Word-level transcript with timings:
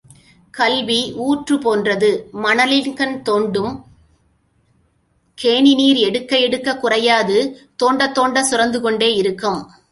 கல்வி 0.53 1.13
ஊற்றுப் 1.17 1.61
போன்றது 1.61 2.29
மணலின்கண் 2.33 3.13
தோண்டும் 3.21 3.73
கேணிநீர் 5.37 5.95
எடுக்க 5.95 6.37
எடுக்கக் 6.37 6.81
குறையாது 6.81 7.37
தோண்டத் 7.83 8.15
தோண்டச் 8.19 8.49
சுரந்துகொண்டே 8.51 9.15
இருக்கும். 9.15 9.61